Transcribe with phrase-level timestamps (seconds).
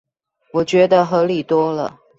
[0.53, 1.99] 我覺得合理多了